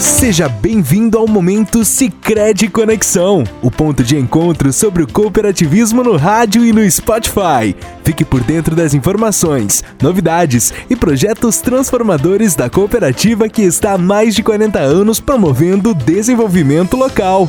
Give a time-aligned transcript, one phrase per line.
[0.00, 6.64] Seja bem-vindo ao momento Sicredi Conexão, o ponto de encontro sobre o cooperativismo no rádio
[6.64, 7.74] e no Spotify.
[8.04, 14.36] Fique por dentro das informações, novidades e projetos transformadores da cooperativa que está há mais
[14.36, 17.48] de 40 anos promovendo o desenvolvimento local.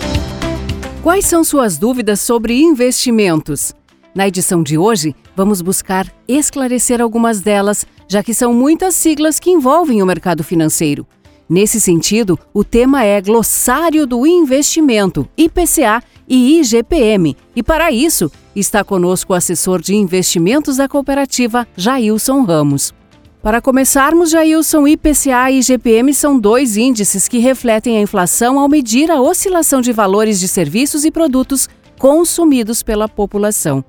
[1.03, 3.75] Quais são suas dúvidas sobre investimentos?
[4.15, 9.51] Na edição de hoje, vamos buscar esclarecer algumas delas, já que são muitas siglas que
[9.51, 11.05] envolvem o mercado financeiro.
[11.49, 17.35] Nesse sentido, o tema é Glossário do Investimento, IPCA e IGPM.
[17.55, 22.93] E para isso, está conosco o assessor de investimentos da cooperativa, Jailson Ramos.
[23.41, 29.09] Para começarmos, Jailson, IPCA e IGPM são dois índices que refletem a inflação ao medir
[29.09, 33.83] a oscilação de valores de serviços e produtos consumidos pela população.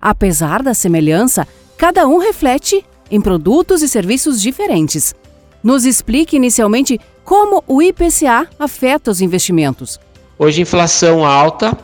[0.00, 5.14] Apesar da semelhança, cada um reflete em produtos e serviços diferentes.
[5.62, 10.00] Nos explique inicialmente como o IPCA afeta os investimentos.
[10.38, 11.76] Hoje, inflação alta,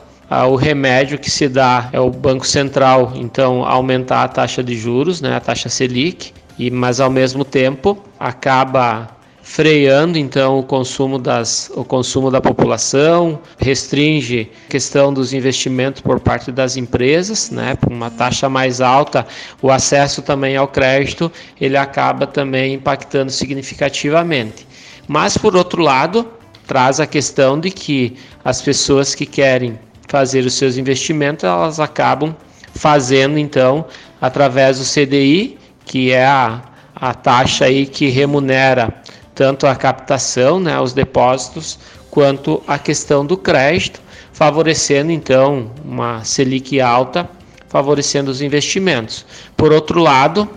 [0.50, 5.20] o remédio que se dá é o Banco Central, então, aumentar a taxa de juros,
[5.20, 9.08] né, a taxa Selic, e, mas ao mesmo tempo acaba
[9.50, 16.20] freando então o consumo das o consumo da população, restringe a questão dos investimentos por
[16.20, 17.74] parte das empresas, né?
[17.82, 19.26] Com uma taxa mais alta,
[19.62, 24.66] o acesso também ao crédito, ele acaba também impactando significativamente.
[25.08, 26.28] Mas por outro lado,
[26.66, 32.36] traz a questão de que as pessoas que querem fazer os seus investimentos, elas acabam
[32.74, 33.86] fazendo então
[34.20, 36.60] através do CDI, que é a,
[36.94, 38.94] a taxa aí que remunera
[39.38, 41.78] tanto a captação, né, os depósitos,
[42.10, 44.00] quanto a questão do crédito,
[44.32, 47.30] favorecendo então uma Selic alta,
[47.68, 49.24] favorecendo os investimentos.
[49.56, 50.48] Por outro lado,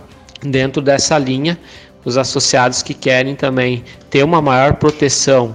[0.42, 1.56] dentro dessa linha,
[2.04, 5.54] os associados que querem também ter uma maior proteção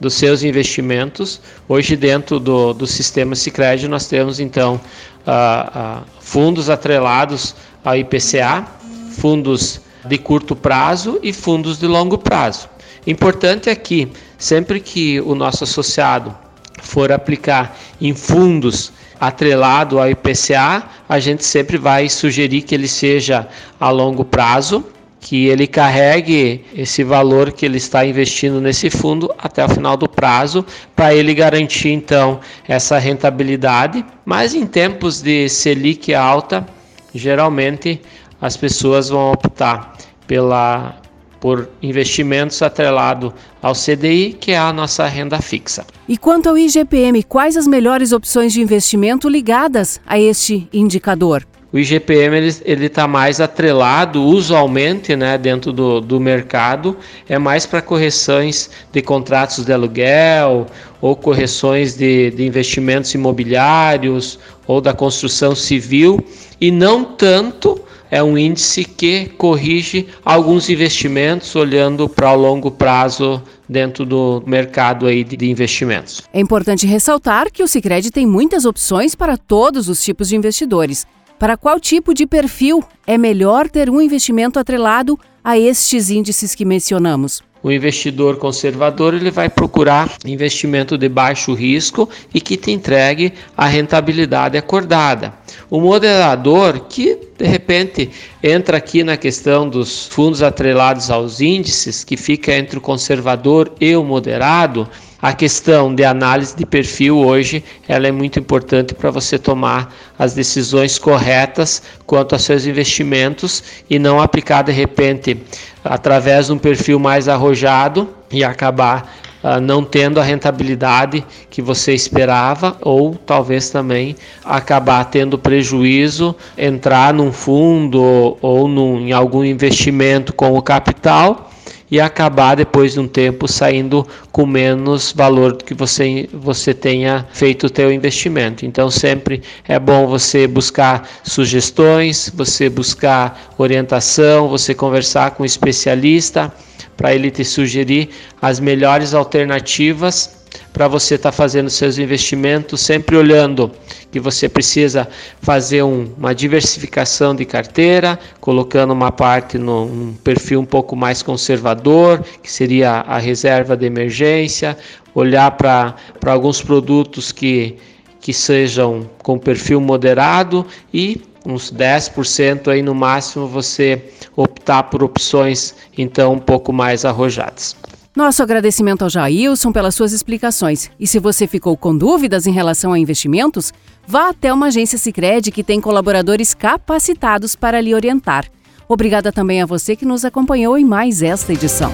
[0.00, 1.42] dos seus investimentos.
[1.68, 4.80] Hoje, dentro do, do sistema Sicredi nós temos então
[5.26, 8.66] uh, uh, fundos atrelados ao IPCA,
[9.10, 12.68] fundos de curto prazo e fundos de longo prazo.
[13.06, 16.34] Importante é que sempre que o nosso associado
[16.82, 23.48] for aplicar em fundos atrelado ao IPCA, a gente sempre vai sugerir que ele seja
[23.80, 24.84] a longo prazo,
[25.20, 30.08] que ele carregue esse valor que ele está investindo nesse fundo até o final do
[30.08, 34.04] prazo, para ele garantir então essa rentabilidade.
[34.24, 36.66] Mas em tempos de Selic alta,
[37.14, 38.02] geralmente
[38.44, 39.96] as pessoas vão optar
[40.26, 40.96] pela
[41.40, 43.32] por investimentos atrelado
[43.62, 45.84] ao CDI, que é a nossa renda fixa.
[46.06, 51.46] E quanto ao IGPM, quais as melhores opções de investimento ligadas a este indicador?
[51.72, 56.96] O IGPM ele está mais atrelado usualmente né, dentro do, do mercado,
[57.28, 60.66] é mais para correções de contratos de aluguel
[61.00, 66.24] ou correções de, de investimentos imobiliários ou da construção civil
[66.60, 67.83] e não tanto
[68.14, 75.08] é um índice que corrige alguns investimentos olhando para o longo prazo dentro do mercado
[75.08, 76.22] aí de investimentos.
[76.32, 81.04] É importante ressaltar que o Sicredi tem muitas opções para todos os tipos de investidores.
[81.40, 86.64] Para qual tipo de perfil é melhor ter um investimento atrelado a estes índices que
[86.64, 87.42] mencionamos?
[87.64, 93.66] O investidor conservador ele vai procurar investimento de baixo risco e que te entregue a
[93.66, 95.32] rentabilidade acordada.
[95.70, 98.10] O moderador que de repente
[98.42, 103.96] entra aqui na questão dos fundos atrelados aos índices, que fica entre o conservador e
[103.96, 104.86] o moderado,
[105.24, 110.34] a questão de análise de perfil hoje ela é muito importante para você tomar as
[110.34, 115.40] decisões corretas quanto aos seus investimentos e não aplicar de repente
[115.82, 121.94] através de um perfil mais arrojado e acabar uh, não tendo a rentabilidade que você
[121.94, 124.14] esperava ou talvez também
[124.44, 131.50] acabar tendo prejuízo, entrar num fundo ou num, em algum investimento com o capital
[131.90, 137.26] e acabar depois de um tempo saindo com menos valor do que você, você tenha
[137.32, 138.64] feito o teu investimento.
[138.64, 146.52] Então sempre é bom você buscar sugestões, você buscar orientação, você conversar com um especialista
[146.96, 148.10] para ele te sugerir
[148.40, 153.70] as melhores alternativas para você estar tá fazendo seus investimentos, sempre olhando
[154.10, 155.08] que você precisa
[155.40, 162.24] fazer um, uma diversificação de carteira, colocando uma parte num perfil um pouco mais conservador,
[162.42, 164.76] que seria a reserva de emergência,
[165.14, 165.94] olhar para
[166.26, 167.76] alguns produtos que,
[168.20, 174.02] que sejam com perfil moderado e uns 10% aí no máximo você
[174.34, 177.76] optar por opções então um pouco mais arrojadas.
[178.16, 180.88] Nosso agradecimento ao Jailson pelas suas explicações.
[181.00, 183.72] E se você ficou com dúvidas em relação a investimentos,
[184.06, 188.48] vá até uma agência Sicredi que tem colaboradores capacitados para lhe orientar.
[188.86, 191.92] Obrigada também a você que nos acompanhou em mais esta edição.